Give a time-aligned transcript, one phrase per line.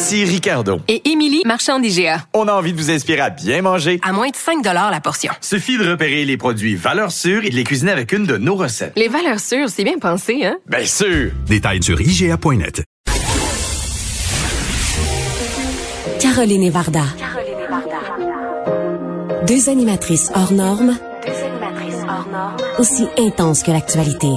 [0.00, 0.78] Ici Ricardo.
[0.86, 2.22] Et Émilie, marchand d'IGA.
[2.32, 3.98] On a envie de vous inspirer à bien manger.
[4.04, 5.32] À moins de 5 la portion.
[5.40, 8.54] Suffit de repérer les produits valeurs sûres et de les cuisiner avec une de nos
[8.54, 8.92] recettes.
[8.94, 10.56] Les valeurs sûres, c'est bien pensé, hein?
[10.68, 11.32] Bien sûr!
[11.48, 12.84] Détails sur IGA.net.
[16.20, 17.04] Caroline et Varda.
[19.48, 20.96] Deux animatrices hors normes.
[22.78, 24.28] Aussi intenses que l'actualité.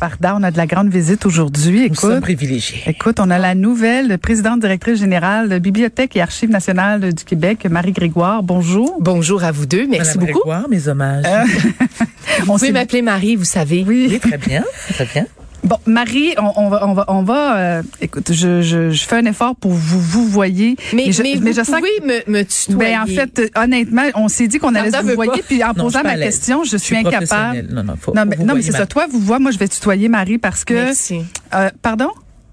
[0.00, 1.88] Varda, on a de la grande visite aujourd'hui.
[1.90, 2.82] Nous sommes Écoute, privilégiés.
[2.86, 7.66] écoute, on a la nouvelle présidente directrice générale de Bibliothèque et Archives nationales du Québec,
[7.70, 8.42] Marie Grégoire.
[8.42, 8.96] Bonjour.
[9.00, 9.86] Bonjour à vous deux.
[9.86, 10.48] Merci Madame beaucoup.
[10.48, 11.24] Grégoire, mes hommages.
[12.40, 13.84] On Vous pouvez m'appeler Marie, vous savez.
[13.86, 14.06] Oui.
[14.10, 15.26] Oui, très bien, très bien.
[15.62, 17.56] Bon, Marie, on, on va, on va, on va.
[17.58, 20.76] euh, écoute, je, je, je fais un effort pour vous vous voyez.
[20.94, 22.78] Mais, je, mais vous mais je sens que- me, me tutoyer.
[22.94, 25.74] Ben, en fait, honnêtement, on s'est dit qu'on allait se vous voyer, puis en Non,
[25.84, 27.66] posant ma question, je Je suis suis incapable.
[27.70, 28.86] Non, non, faut- non, faut mais, non, mais c'est ma- ça.
[28.86, 30.72] Toi, vous voyez, moi, je vais tutoyer Marie parce que.
[30.74, 31.20] Merci.
[31.54, 32.08] Euh, pardon?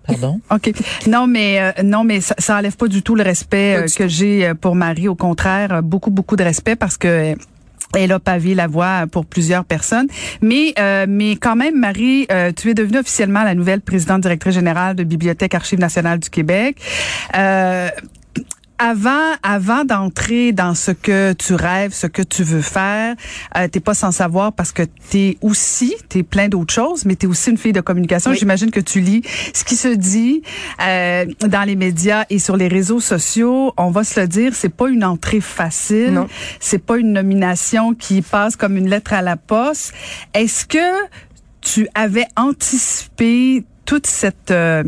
[0.06, 0.40] Pardon?
[0.52, 0.72] OK.
[1.08, 4.08] Non, mais euh, non, mais ça, ça enlève pas du tout le respect euh, que
[4.08, 5.08] j'ai euh, pour Marie.
[5.08, 7.36] Au contraire, beaucoup, beaucoup de respect parce que euh,
[7.96, 10.08] elle a pavé la voie pour plusieurs personnes.
[10.42, 14.54] Mais, euh, mais quand même, Marie, euh, tu es devenue officiellement la nouvelle présidente directrice
[14.54, 16.78] générale de Bibliothèque Archives nationales du Québec.
[17.36, 17.90] Euh,
[18.80, 23.16] avant, avant d'entrer dans ce que tu rêves, ce que tu veux faire,
[23.56, 27.28] euh, t'es pas sans savoir parce que t'es aussi, t'es plein d'autres choses, mais t'es
[27.28, 28.32] aussi une fille de communication.
[28.32, 28.38] Oui.
[28.38, 30.42] J'imagine que tu lis ce qui se dit
[30.82, 33.74] euh, dans les médias et sur les réseaux sociaux.
[33.78, 36.14] On va se le dire, c'est pas une entrée facile.
[36.14, 36.28] Non.
[36.60, 39.94] C'est pas une nomination qui passe comme une lettre à la poste.
[40.34, 41.08] Est-ce que
[41.62, 44.84] tu avais anticipé toute cette euh,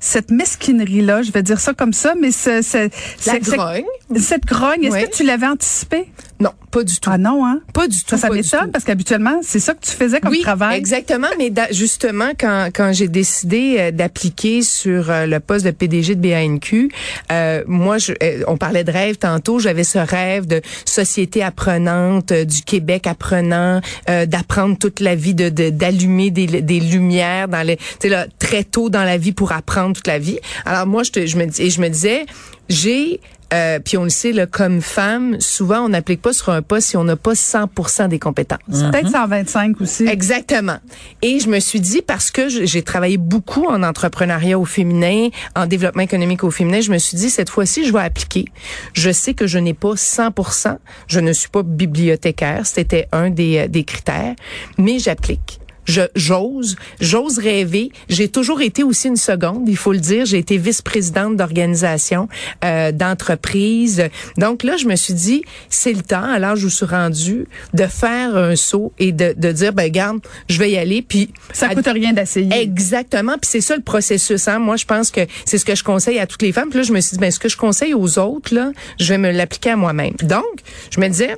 [0.00, 2.88] cette mesquinerie là, je vais dire ça comme ça, mais ce, ce- La
[3.18, 3.84] c'est- c'est- grogne?
[4.20, 5.04] Cette grogne, est-ce Oui.
[5.04, 6.08] que tu l'avais anticipé
[6.40, 7.10] Non, pas du tout.
[7.12, 7.60] Ah non hein?
[7.72, 8.04] Pas du tout.
[8.10, 10.78] Ça, ça m'étonne parce qu'habituellement, c'est ça que tu faisais comme oui, travail.
[10.78, 11.28] exactement.
[11.38, 16.14] Mais da- justement, quand, quand j'ai décidé euh, d'appliquer sur euh, le poste de PDG
[16.16, 16.90] de BANQ,
[17.30, 19.58] euh, moi, je, euh, on parlait de rêve tantôt.
[19.58, 25.48] J'avais ce rêve de société apprenante, du Québec apprenant, euh, d'apprendre toute la vie, de
[25.48, 29.32] de- d'allumer des, des lumières dans les, tu sais là, très tôt dans la vie
[29.32, 30.38] pour apprendre toute la vie.
[30.64, 32.26] Alors moi, je, te, je me et je me disais,
[32.68, 33.20] j'ai
[33.52, 36.88] euh, puis on le sait, là, comme femme, souvent on n'applique pas sur un poste
[36.88, 38.58] si on n'a pas 100% des compétences.
[38.68, 40.06] Peut-être 125 aussi.
[40.06, 40.78] Exactement.
[41.20, 45.66] Et je me suis dit, parce que j'ai travaillé beaucoup en entrepreneuriat au féminin, en
[45.66, 48.46] développement économique au féminin, je me suis dit, cette fois-ci, je vais appliquer.
[48.94, 53.58] Je sais que je n'ai pas 100%, je ne suis pas bibliothécaire, c'était un des,
[53.58, 54.34] euh, des critères,
[54.78, 55.61] mais j'applique.
[55.84, 57.90] Je j'ose, j'ose rêver.
[58.08, 60.26] J'ai toujours été aussi une seconde, il faut le dire.
[60.26, 62.28] J'ai été vice-présidente d'organisation,
[62.64, 64.04] euh, d'entreprise.
[64.38, 67.46] Donc là, je me suis dit, c'est le temps, à l'âge où je suis rendue,
[67.74, 71.02] de faire un saut et de, de dire, ben garde, je vais y aller.
[71.02, 72.52] Puis Ça à- coûte rien d'essayer.
[72.60, 73.32] Exactement.
[73.40, 74.46] Puis c'est ça le processus.
[74.48, 74.58] Hein?
[74.58, 76.68] Moi, je pense que c'est ce que je conseille à toutes les femmes.
[76.68, 78.70] Puis là, je me suis dit, ben, ce que je conseille aux autres, là,
[79.00, 80.14] je vais me l'appliquer à moi-même.
[80.22, 80.44] Donc,
[80.90, 81.36] je me disais,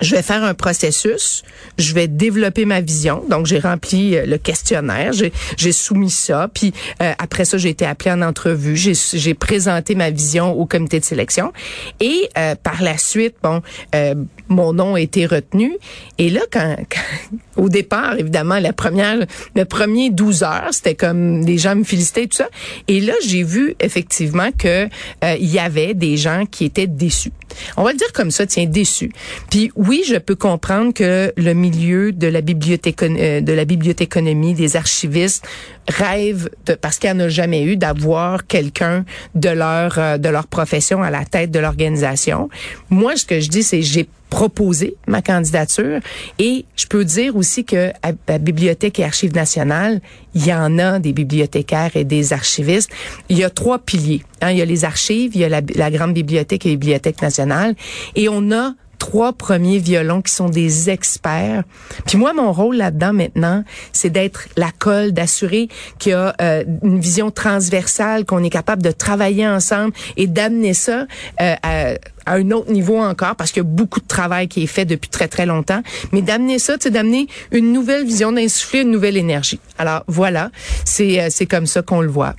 [0.00, 1.42] je vais faire un processus,
[1.78, 3.22] je vais développer ma vision.
[3.28, 7.84] Donc j'ai rempli euh, le questionnaire, j'ai soumis ça, puis euh, après ça j'ai été
[7.86, 11.52] appelée en entrevue, j'ai j'ai présenté ma vision au comité de sélection.
[12.00, 13.62] Et euh, par la suite bon
[13.94, 14.14] euh,
[14.48, 15.76] mon nom a été retenu.
[16.18, 19.16] Et là quand, quand- au départ évidemment la première
[19.54, 22.48] le premier 12 heures, c'était comme les gens me félicitaient et tout ça.
[22.88, 24.84] Et là j'ai vu effectivement que
[25.24, 27.32] euh, il y avait des gens qui étaient déçus.
[27.76, 29.12] On va le dire comme ça, tiens, déçus.
[29.50, 34.54] Puis oui, je peux comprendre que le milieu de la bibliothèque euh, de la bibliothéconomie,
[34.54, 35.46] des archivistes
[35.88, 39.04] rêve de, parce qu'il n'y en a jamais eu d'avoir quelqu'un
[39.34, 42.48] de leur euh, de leur profession à la tête de l'organisation.
[42.90, 46.00] Moi, ce que je dis, c'est j'ai proposé ma candidature
[46.38, 50.00] et je peux dire aussi que à, à Bibliothèque et Archives nationales,
[50.34, 52.90] il y en a des bibliothécaires et des archivistes.
[53.28, 54.22] Il y a trois piliers.
[54.42, 54.50] hein.
[54.50, 57.22] Il y a les archives, il y a la, la grande bibliothèque et les bibliothèques
[57.22, 57.74] nationales
[58.14, 61.64] et on a trois premiers violons qui sont des experts.
[62.06, 66.64] Puis moi, mon rôle là-dedans maintenant, c'est d'être la colle, d'assurer qu'il y a euh,
[66.82, 71.06] une vision transversale, qu'on est capable de travailler ensemble et d'amener ça
[71.40, 71.94] euh, à,
[72.26, 75.08] un autre niveau encore, parce qu'il y a beaucoup de travail qui est fait depuis
[75.08, 75.82] très, très longtemps,
[76.12, 79.60] mais d'amener ça, c'est d'amener une nouvelle vision, d'insuffler une nouvelle énergie.
[79.78, 80.50] Alors voilà,
[80.84, 82.34] c'est euh, c'est comme ça qu'on le voit.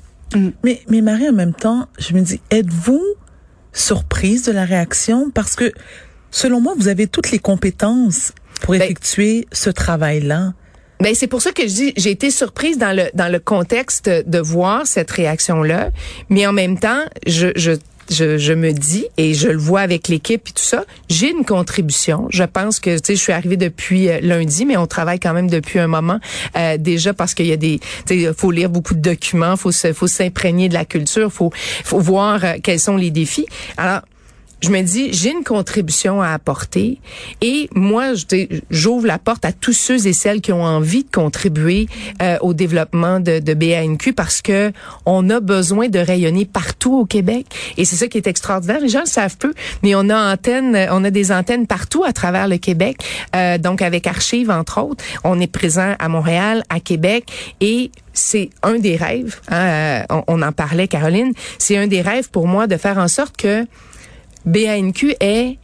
[0.63, 3.03] Mais, mais Marie, en même temps, je me dis, êtes-vous
[3.71, 5.31] surprise de la réaction?
[5.33, 5.71] Parce que,
[6.37, 8.31] selon moi, vous avez toutes les compétences
[8.61, 10.53] pour Ben- effectuer ce travail-là.
[10.99, 14.09] Ben c'est pour ça que je dis j'ai été surprise dans le dans le contexte
[14.09, 15.91] de voir cette réaction là,
[16.29, 17.73] mais en même temps je je
[18.09, 21.43] je, je me dis et je le vois avec l'équipe et tout ça, j'ai une
[21.43, 22.25] contribution.
[22.29, 25.33] Je pense que tu sais je suis arrivée depuis euh, lundi, mais on travaille quand
[25.33, 26.19] même depuis un moment
[26.55, 29.71] euh, déjà parce qu'il y a des tu sais faut lire beaucoup de documents, faut
[29.73, 31.51] se faut s'imprégner de la culture, faut
[31.83, 33.45] faut voir euh, quels sont les défis.
[33.77, 34.01] Alors
[34.61, 36.99] je me dis, j'ai une contribution à apporter
[37.41, 38.13] et moi,
[38.69, 41.87] j'ouvre la porte à tous ceux et celles qui ont envie de contribuer
[42.21, 44.71] euh, au développement de, de BANQ parce que
[45.05, 47.45] on a besoin de rayonner partout au Québec
[47.77, 48.79] et c'est ça qui est extraordinaire.
[48.81, 52.13] Les gens le savent peu, mais on a antenne, on a des antennes partout à
[52.13, 52.97] travers le Québec.
[53.35, 57.25] Euh, donc avec Archive entre autres, on est présent à Montréal, à Québec
[57.61, 59.39] et c'est un des rêves.
[59.49, 61.33] hein, euh, on en parlait, Caroline.
[61.59, 63.65] C'est un des rêves pour moi de faire en sorte que
[64.47, 65.57] BANQ est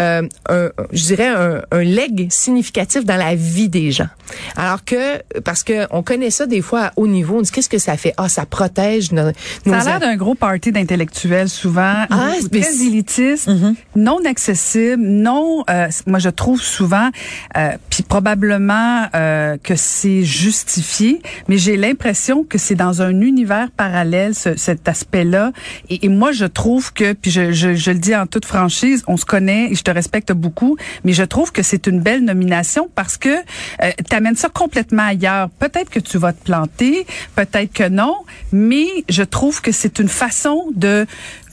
[0.00, 4.08] euh, un, je dirais un, un leg significatif dans la vie des gens.
[4.56, 7.68] Alors que parce que on connaît ça des fois à haut niveau, on dit qu'est-ce
[7.68, 8.14] que ça fait?
[8.16, 9.26] Ah, ça protège nos,
[9.66, 13.50] nos Ça a l'air d'un gros party d'intellectuels souvent, Ah, très élitiste,
[13.96, 15.64] non accessible, non.
[15.70, 17.08] euh, moi, je trouve souvent,
[17.56, 23.70] euh, puis probablement euh, que c'est justifié, mais j'ai l'impression que c'est dans un univers
[23.70, 25.52] parallèle ce- cet aspect-là.
[25.88, 29.02] Et, et moi, je trouve que, puis je, je, je le dis en toute franchise,
[29.06, 32.90] on se connaît je te respecte beaucoup, mais je trouve que c'est une belle nomination
[32.94, 35.48] parce que euh, t'amènes ça complètement ailleurs.
[35.58, 37.06] Peut-être que tu vas te planter,
[37.36, 38.14] peut-être que non,
[38.52, 41.06] mais je trouve que c'est une façon de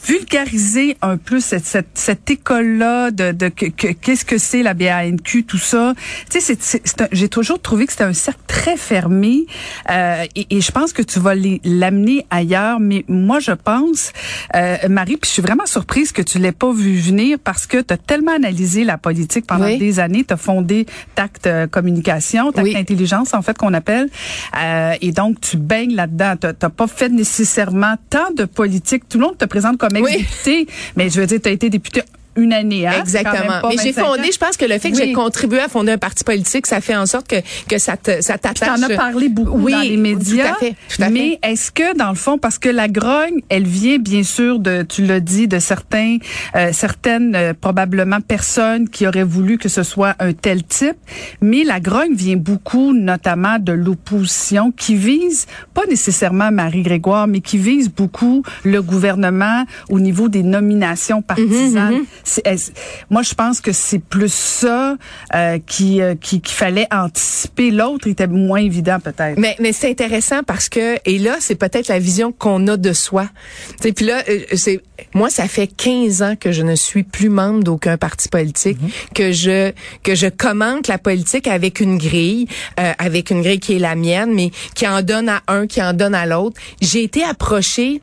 [0.06, 4.74] vulgariser un peu cette, cette, cette école-là de, de que- que- qu'est-ce que c'est la
[4.74, 5.94] BANQ, tout ça.
[6.32, 9.46] Tu sais, c'est- j'ai toujours trouvé que c'était un cercle très fermé
[9.90, 12.80] euh, et, et je pense que tu vas l'amener ailleurs.
[12.80, 14.12] Mais moi, je pense,
[14.56, 17.78] euh, Marie, puis je suis vraiment surprise que tu l'aies pas vu venir parce que
[17.82, 19.78] tu as tellement analysé la politique pendant Oui.
[19.78, 20.24] des années.
[20.24, 20.86] Tu as fondé
[21.16, 22.76] Tact euh, Communication, Tact Oui.
[22.76, 24.10] Intelligence, en fait, qu'on appelle.
[24.58, 26.36] Euh, et donc, tu baignes là-dedans.
[26.40, 29.08] Tu n'as pas fait nécessairement tant de politique.
[29.10, 30.12] Tout le monde te présente comme Oui.
[30.14, 32.02] ex-député, mais je veux dire, tu as été député
[32.36, 32.86] une année.
[32.88, 32.92] Hein?
[32.92, 33.70] Quand même Exactement.
[33.70, 34.16] Mais j'ai 25 ans.
[34.16, 35.04] fondé, je pense que le fait que Oui.
[35.06, 37.36] j'ai contribué à fonder un parti politique, ça fait en sorte que
[37.68, 38.80] que ça te ça Tu t'attache.
[38.80, 40.48] en as parlé beaucoup oui, dans les médias.
[40.50, 40.76] Tout à fait.
[40.96, 44.24] Tout à mais est-ce que dans le fond, parce que la grogne, elle vient bien
[44.24, 46.18] sûr de, tu l'as dit, de certains,
[46.56, 50.98] euh, certaines euh, probablement personnes qui auraient voulu que ce soit un tel type,
[51.42, 57.40] mais la grogne vient beaucoup, notamment de l'opposition, qui vise pas nécessairement Marie Grégoire, mais
[57.42, 62.02] qui vise beaucoup le gouvernement au niveau des nominations partisanes.
[62.24, 62.25] C'est- est-ce-
[63.10, 64.96] moi, je pense que c'est plus ça
[65.34, 67.72] euh, qui, euh, qui qu'il fallait anticiper.
[67.72, 69.38] L'autre était moins évident peut-être.
[69.38, 72.94] Mais, mais c'est intéressant parce que et là c'est peut-être la vision qu'on a de
[72.94, 73.28] soi.
[73.82, 74.82] Sais, puis là euh, c'est
[75.14, 78.78] moi ça fait 15 ans que je ne suis plus membre d'aucun parti politique,
[79.14, 79.72] que je
[80.04, 82.48] que je commente la politique avec une grille,
[82.80, 85.82] euh, avec une grille qui est la mienne, mais qui en donne à un, qui
[85.82, 86.60] en donne à l'autre.
[86.82, 88.02] J'ai été approchée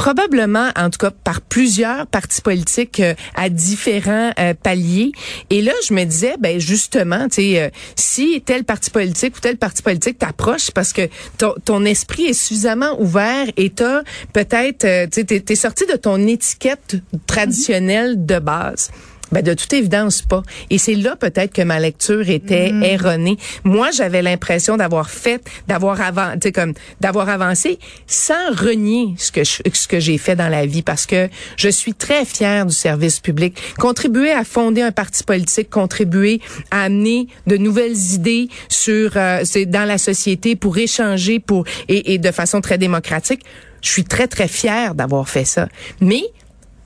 [0.00, 5.12] probablement, en tout cas, par plusieurs partis politiques euh, à différents euh, paliers.
[5.50, 9.82] Et là, je me disais, ben justement, euh, si tel parti politique ou tel parti
[9.82, 11.02] politique t'approche, parce que
[11.36, 14.00] ton, ton esprit est suffisamment ouvert et t'as
[14.32, 16.96] peut-être, euh, tu sais, t'es sorti de ton étiquette
[17.26, 18.90] traditionnelle de base.
[19.32, 20.42] Ben de toute évidence pas.
[20.70, 23.36] Et c'est là peut-être que ma lecture était erronée.
[23.64, 29.30] Moi, j'avais l'impression d'avoir fait, d'avoir avancé, tu sais, comme d'avoir avancé sans renier ce
[29.30, 32.66] que je- ce que j'ai fait dans la vie parce que je suis très fière
[32.66, 33.56] du service public.
[33.78, 39.66] Contribuer à fonder un parti politique, contribuer à amener de nouvelles idées sur euh, c'est
[39.66, 43.42] dans la société pour échanger pour et, et de façon très démocratique.
[43.82, 45.68] Je suis très très fière d'avoir fait ça.
[46.00, 46.22] Mais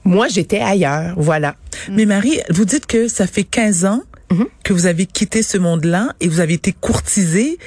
[0.05, 1.57] moi, j'étais ailleurs, voilà.
[1.91, 4.03] Mais Marie, vous dites que ça fait 15 ans
[4.35, 4.47] Mhm.
[4.65, 7.59] que vous avez quitté ce monde-là et vous avez été courtisée.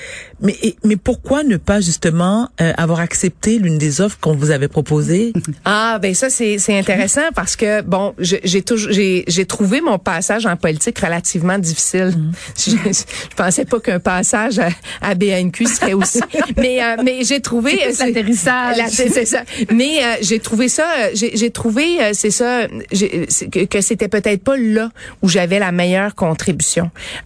[0.42, 4.52] Mais, et- mais pourquoi ne pas justement euh, avoir accepté l'une des offres qu'on vous
[4.52, 5.34] avait proposées?
[5.66, 9.98] Ah ben ça c'est c'est intéressant parce que bon j'ai toujours j'ai j'ai trouvé mon
[10.00, 12.14] passage en politique relativement difficile.
[12.58, 14.70] Je, je pensais pas qu'un passage à,
[15.02, 16.22] à BNQ serait aussi
[16.58, 18.78] mais euh, mais j'ai trouvé C'est plus l'atterrissage.
[18.78, 19.44] La- c'est ça.
[19.74, 24.44] Mais euh, j'ai trouvé ça euh, j'ai trouvé euh, c'est ça que, que c'était peut-être
[24.44, 24.90] pas là
[25.22, 26.57] où j'avais la meilleure contribution.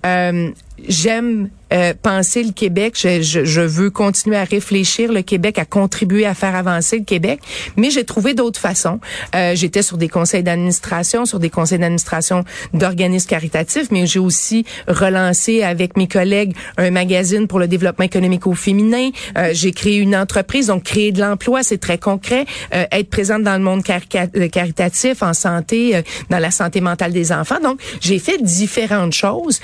[0.05, 0.51] Euh,
[0.87, 2.95] j'aime euh, penser le Québec.
[2.97, 7.05] Je, je, je veux continuer à réfléchir le Québec, à contribuer à faire avancer le
[7.05, 7.39] Québec.
[7.77, 8.99] Mais j'ai trouvé d'autres façons.
[9.35, 14.65] Euh, J'étais sur des conseils d'administration, sur des conseils d'administration d'organismes caritatifs, mais j'ai aussi
[14.87, 19.09] relancé avec mes collègues un magazine pour le développement économique au féminin.
[19.37, 22.45] Euh, j'ai créé une entreprise, donc créer de l'emploi, c'est très concret.
[22.73, 27.13] Euh, être présente dans le monde euh, caritatif, en santé, euh, dans la santé mentale
[27.13, 27.59] des enfants.
[27.61, 29.59] Donc, j'ai fait différentes choses,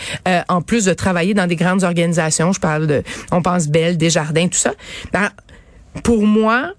[0.50, 1.97] en plus de travailler dans des grandes organisations.
[1.98, 4.74] Je parle de, on pense Belle, Desjardins, tout ça.
[5.12, 5.30] Ben,
[6.04, 6.74] pour moi,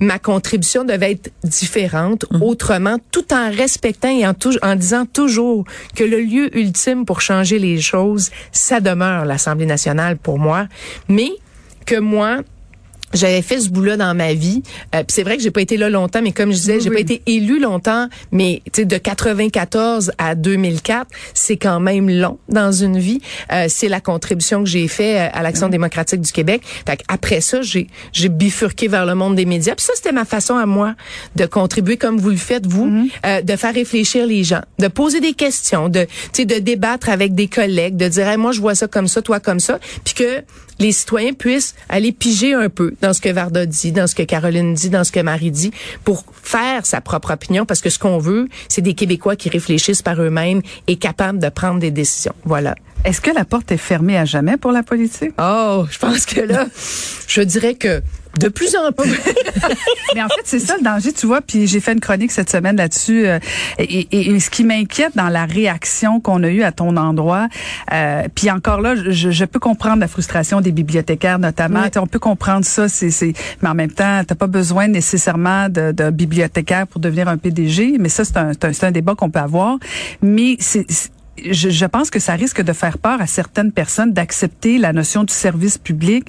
[0.00, 6.04] ma contribution devait être différente, autrement, tout en respectant et en, en disant toujours que
[6.04, 10.66] le lieu ultime pour changer les choses, ça demeure l'Assemblée nationale pour moi,
[11.08, 11.30] mais
[11.86, 12.38] que moi,
[13.12, 14.62] j'avais fait ce bout-là dans ma vie.
[14.94, 17.00] Euh, c'est vrai que j'ai pas été là longtemps, mais comme je disais, j'ai pas
[17.00, 18.08] été élue longtemps.
[18.32, 23.20] Mais tu sais, de 94 à 2004, c'est quand même long dans une vie.
[23.52, 26.62] Euh, c'est la contribution que j'ai fait euh, à l'Action démocratique du Québec.
[26.86, 29.74] Fait après ça, j'ai j'ai bifurqué vers le monde des médias.
[29.74, 30.94] Puis ça, c'était ma façon à moi
[31.36, 35.20] de contribuer comme vous le faites vous, euh, de faire réfléchir les gens, de poser
[35.20, 38.60] des questions, de tu sais, de débattre avec des collègues, de dire Hey, moi je
[38.60, 40.44] vois ça comme ça, toi comme ça, puis que
[40.80, 44.22] les citoyens puissent aller piger un peu dans ce que Varda dit, dans ce que
[44.22, 45.70] Caroline dit, dans ce que Marie dit,
[46.04, 50.02] pour faire sa propre opinion, parce que ce qu'on veut, c'est des Québécois qui réfléchissent
[50.02, 52.34] par eux-mêmes et capables de prendre des décisions.
[52.44, 52.74] Voilà.
[53.04, 55.32] Est-ce que la porte est fermée à jamais pour la politique?
[55.38, 56.66] Oh, je pense que là,
[57.26, 58.02] je dirais que
[58.38, 59.10] de plus en plus.
[60.14, 61.40] Mais en fait, c'est ça le danger, tu vois.
[61.40, 63.26] Puis j'ai fait une chronique cette semaine là-dessus.
[63.26, 63.38] euh,
[63.78, 67.48] et, et- et ce qui m'inquiète dans la réaction qu'on a eue à ton endroit,
[67.92, 71.82] euh, puis encore là, je, je peux comprendre la frustration des bibliothécaires notamment.
[71.82, 71.90] Oui.
[72.00, 72.88] On peut comprendre ça.
[72.88, 73.32] C'est, c'est,
[73.62, 77.96] mais en même temps, t'as pas besoin nécessairement de bibliothécaire pour devenir un PDG.
[77.98, 79.76] Mais ça, c'est un, c'est un, débat qu'on peut avoir.
[80.22, 80.86] Mais c'est-
[81.50, 85.24] je, je pense que ça risque de faire peur à certaines personnes d'accepter la notion
[85.24, 86.26] du service public,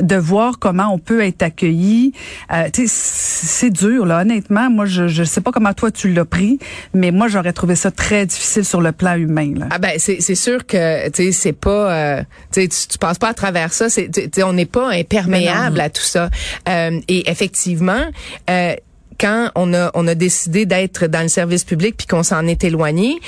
[0.00, 2.12] de voir comment on peut être accueilli.
[2.52, 4.70] Euh, c'est dur là, honnêtement.
[4.70, 6.58] Moi, je je sais pas comment toi tu l'as pris,
[6.92, 9.52] mais moi j'aurais trouvé ça très difficile sur le plan humain.
[9.56, 9.66] Là.
[9.70, 13.34] Ah ben c'est sûr que tu sais c'est pas euh, tu tu passes pas à
[13.34, 14.10] travers ça c'est
[14.42, 16.30] on n'est pas imperméable à tout ça
[16.68, 18.04] Euh, et effectivement
[18.50, 18.74] euh,
[19.18, 22.64] quand on a on a décidé d'être dans le service public puis qu'on s'en est
[22.64, 23.18] éloigné,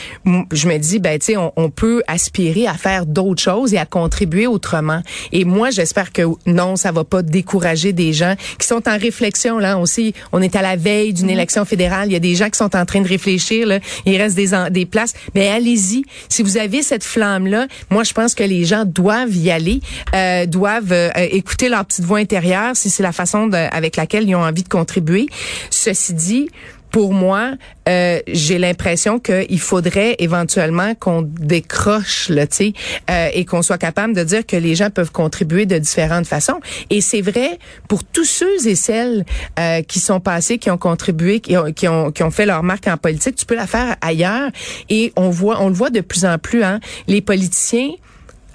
[0.52, 3.78] je me dis ben tu sais on, on peut aspirer à faire d'autres choses et
[3.78, 5.02] à contribuer autrement.
[5.32, 9.58] Et moi j'espère que non, ça va pas décourager des gens qui sont en réflexion
[9.58, 10.14] là aussi.
[10.32, 12.74] On est à la veille d'une élection fédérale, il y a des gens qui sont
[12.76, 15.12] en train de réfléchir là, il reste des des places.
[15.34, 19.34] Mais allez-y, si vous avez cette flamme là, moi je pense que les gens doivent
[19.36, 19.80] y aller,
[20.14, 24.28] euh, doivent euh, écouter leur petite voix intérieure si c'est la façon de- avec laquelle
[24.28, 25.26] ils ont envie de contribuer.
[25.76, 26.48] Ceci dit,
[26.90, 27.52] pour moi,
[27.88, 32.72] euh, j'ai l'impression qu'il faudrait éventuellement qu'on décroche, là, tu
[33.10, 36.58] euh, et qu'on soit capable de dire que les gens peuvent contribuer de différentes façons.
[36.88, 39.26] Et c'est vrai pour tous ceux et celles
[39.58, 42.62] euh, qui sont passés, qui ont contribué, qui ont, qui ont, qui ont fait leur
[42.62, 43.36] marque en politique.
[43.36, 44.50] Tu peux la faire ailleurs.
[44.88, 46.62] Et on voit, on le voit de plus en plus.
[46.62, 47.90] Hein, les politiciens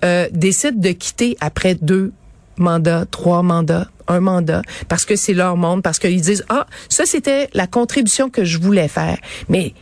[0.04, 2.12] euh, décident de quitter après deux
[2.58, 7.06] mandats, trois mandats, un mandat, parce que c'est leur monde, parce qu'ils disent, ah, ça
[7.06, 9.18] c'était la contribution que je voulais faire.
[9.50, 9.74] Mais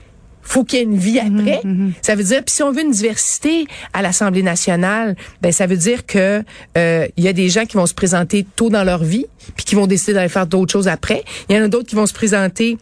[0.41, 1.61] faut qu'il y ait une vie après.
[2.01, 5.77] Ça veut dire, puis si on veut une diversité à l'Assemblée nationale, ben ça veut
[5.77, 6.43] dire que
[6.77, 9.63] euh, il y a des gens qui vont se présenter tôt dans leur vie, puis
[9.63, 11.23] qui vont décider d'aller faire d'autres choses après.
[11.49, 12.79] Il y en a d'autres qui vont se présenter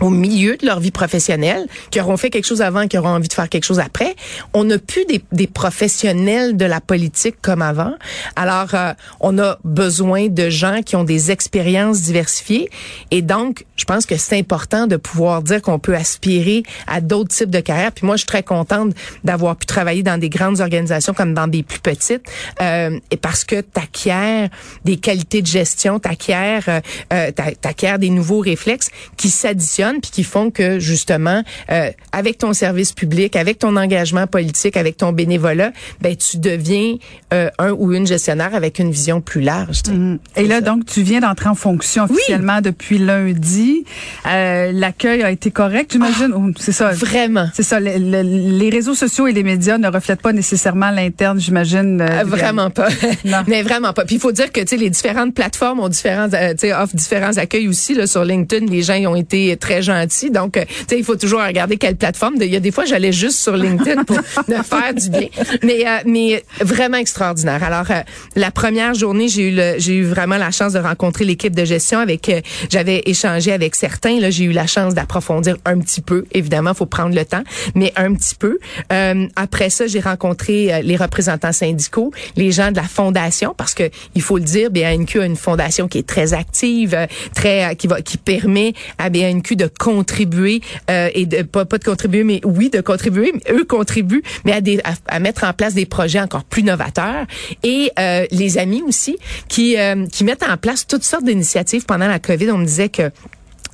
[0.00, 3.28] au milieu de leur vie professionnelle, qui auront fait quelque chose avant, qui auront envie
[3.28, 4.14] de faire quelque chose après.
[4.52, 7.94] On n'a plus des, des professionnels de la politique comme avant.
[8.34, 12.68] Alors, euh, on a besoin de gens qui ont des expériences diversifiées.
[13.10, 17.34] Et donc, je pense que c'est important de pouvoir dire qu'on peut aspirer à d'autres
[17.34, 17.92] types de carrières.
[17.92, 21.46] Puis moi, je suis très contente d'avoir pu travailler dans des grandes organisations comme dans
[21.46, 22.22] des plus petites.
[22.60, 24.48] Euh, et parce que t'acquiers
[24.84, 26.80] des qualités de gestion, t'acquiers, euh,
[27.12, 32.38] euh, t'a- t'acquiers des nouveaux réflexes qui s'additionnent puis qui font que justement, euh, avec
[32.38, 36.96] ton service public, avec ton engagement politique, avec ton bénévolat, ben tu deviens
[37.32, 39.76] euh, un ou une gestionnaire avec une vision plus large.
[39.84, 39.92] sais.
[40.36, 43.84] Et là, donc, tu viens d'entrer en fonction officiellement depuis lundi.
[44.26, 46.32] Euh, L'accueil a été correct, j'imagine?
[46.34, 46.90] Ou c'est ça?
[46.90, 47.48] Vraiment.
[47.54, 47.80] C'est ça.
[47.80, 48.22] le- le-
[48.58, 51.98] les réseaux sociaux et les médias ne reflètent pas nécessairement l'interne, j'imagine.
[51.98, 52.88] du- vraiment pas.
[53.24, 53.38] Non.
[53.48, 54.04] Mais vraiment pas.
[54.04, 56.94] Puis il faut dire que tu sais les différentes plateformes ont différents tu sais offrent
[56.96, 60.30] différents accueils aussi là sur LinkedIn, les gens y ont été très très gentil.
[60.30, 62.34] Donc, euh, tu sais, il faut toujours regarder quelle plateforme.
[62.40, 64.16] Il y a des fois, j'allais juste sur LinkedIn pour
[64.48, 65.28] me faire du bien.
[65.62, 67.62] Mais, euh, mais vraiment extraordinaire.
[67.62, 68.00] Alors, euh,
[68.34, 71.64] la première journée, j'ai eu le, j'ai eu vraiment la chance de rencontrer l'équipe de
[71.64, 72.40] gestion avec, euh,
[72.70, 74.18] j'avais échangé avec certains.
[74.20, 76.24] Là, j'ai eu la chance d'approfondir un petit peu.
[76.32, 77.42] Évidemment, faut prendre le temps,
[77.74, 78.58] mais un petit peu.
[78.92, 83.74] Euh, après ça, j'ai rencontré euh, les représentants syndicaux, les gens de la fondation, parce
[83.74, 86.96] que il faut le dire, BANQ a une fondation qui est très active,
[87.34, 91.84] très, qui va, qui permet à BANQ de contribuer euh, et de pas, pas de
[91.84, 93.32] contribuer, mais oui de contribuer.
[93.50, 97.26] eux contribuent, mais à, des, à mettre en place des projets encore plus novateurs.
[97.62, 99.16] Et euh, les amis aussi
[99.48, 102.50] qui euh, qui mettent en place toutes sortes d'initiatives pendant la COVID.
[102.50, 103.10] On me disait que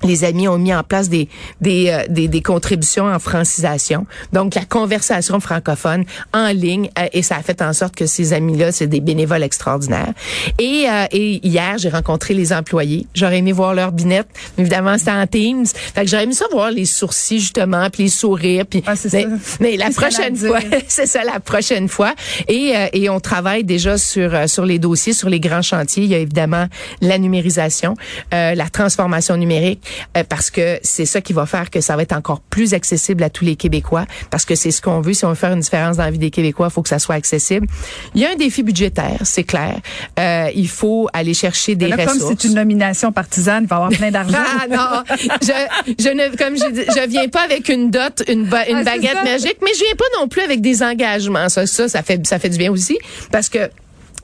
[0.05, 1.29] les amis ont mis en place des
[1.61, 7.23] des, euh, des, des contributions en francisation, donc la conversation francophone en ligne, euh, et
[7.23, 10.13] ça a fait en sorte que ces amis-là, c'est des bénévoles extraordinaires.
[10.59, 13.07] Et, euh, et hier, j'ai rencontré les employés.
[13.15, 15.67] J'aurais aimé voir leur binette, mais évidemment c'était en Teams.
[15.67, 19.27] Fait que j'aurais aimé ça voir les sourcils justement, puis les sourires, puis Ah, mais,
[19.61, 22.15] mais la prochaine la fois, c'est ça la prochaine fois.
[22.49, 26.05] Et, euh, et on travaille déjà sur euh, sur les dossiers, sur les grands chantiers.
[26.05, 26.67] Il y a évidemment
[27.01, 27.95] la numérisation,
[28.35, 29.83] euh, la transformation numérique,
[30.17, 33.23] euh, parce que c'est ça qui va faire que ça va être encore plus accessible
[33.23, 35.13] à tous les Québécois, parce que c'est ce qu'on veut.
[35.15, 36.99] Si on veut faire une différence dans la vie des Québécois, il faut que ça
[36.99, 37.67] soit accessible.
[38.15, 39.79] Il y a un défi budgétaire, c'est clair.
[40.19, 42.35] Euh, il faut aller chercher des Là, comme ressources.
[42.41, 44.39] c'est une nomination partisane, il va avoir plein d'argent.
[44.63, 48.45] Ah non, je, je ne, comme je, dis, je viens pas avec une dot, une,
[48.45, 51.49] ba- une Ah, baguette magique, mais je viens pas non plus avec des engagements.
[51.49, 52.99] Ça, ça, ça fait, ça fait du bien aussi,
[53.31, 53.71] parce que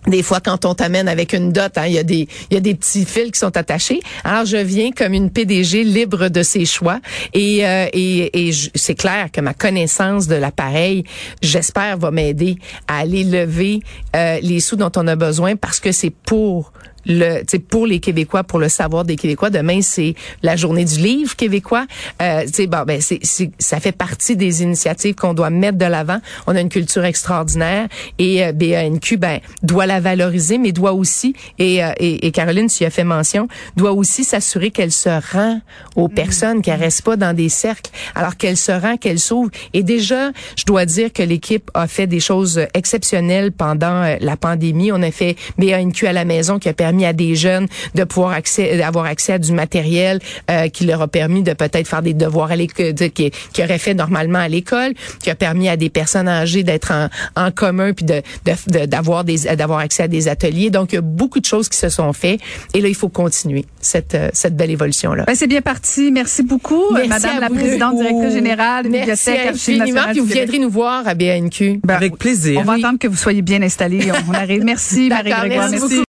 [0.08, 2.60] des fois, quand on t'amène avec une dot, hein, il y a des, y a
[2.60, 4.00] des petits fils qui sont attachés.
[4.24, 7.00] Alors, je viens comme une PDG libre de ses choix,
[7.34, 11.04] et euh, et, et c'est clair que ma connaissance de l'appareil,
[11.42, 13.80] j'espère, va m'aider à aller lever
[14.16, 16.72] euh, les sous dont on a besoin, parce que c'est pour
[17.08, 19.50] le, pour les Québécois, pour le savoir des Québécois.
[19.50, 21.86] Demain, c'est la journée du livre québécois.
[22.22, 23.20] Euh, tu sais, bon, ben, c'est,
[23.58, 26.18] ça fait partie des initiatives qu'on doit mettre de l'avant.
[26.46, 27.88] On a une culture extraordinaire
[28.18, 32.68] et euh, BANQ, ben, doit la valoriser, mais doit aussi, et, euh, et, et Caroline,
[32.68, 35.60] tu y as fait mention, doit aussi s'assurer qu'elle se rend
[35.96, 39.50] aux personnes, qu'elle reste pas dans des cercles, alors qu'elle se rend, qu'elle s'ouvre.
[39.72, 44.36] Et déjà, je dois dire que l'équipe a fait des choses exceptionnelles pendant euh, la
[44.36, 44.92] pandémie.
[44.92, 48.32] On a fait BANQ à la maison qui a permis à des jeunes de pouvoir
[48.32, 52.14] accès, d'avoir accès à du matériel euh, qui leur a permis de peut-être faire des
[52.14, 55.76] devoirs à l'école, de- qui, qui auraient fait normalement à l'école, qui a permis à
[55.76, 57.08] des personnes âgées d'être en,
[57.40, 60.70] en commun puis de, de- de- d'avoir des d'avoir accès à des ateliers.
[60.70, 62.40] Donc il y a beaucoup de choses qui se sont faites
[62.74, 65.24] et là il faut continuer cette euh, cette belle évolution là.
[65.26, 66.10] Ben, c'est bien parti.
[66.12, 67.54] Merci beaucoup, euh, Merci Madame la vous.
[67.54, 68.98] Présidente, directrice générale, Merci
[69.30, 71.80] Bibliothèque, Archives infiniment, puis vous viendrez nous voir à BANQ.
[71.84, 72.60] Ben, Avec plaisir.
[72.60, 72.80] On va Oui.
[72.84, 74.10] attendre que vous soyez bien installés.
[74.10, 74.64] On, on arrive.
[74.64, 75.68] Merci, Marie-Grégoire.
[75.70, 76.04] merci beaucoup.